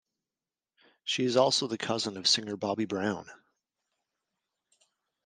She 1.03 1.25
is 1.25 1.37
also 1.37 1.67
the 1.67 1.77
cousin 1.77 2.17
of 2.17 2.27
singer 2.27 2.57
Bobby 2.57 2.85
Brown. 2.85 3.29